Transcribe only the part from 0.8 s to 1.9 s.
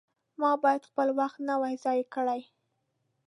خپل وخت نه وای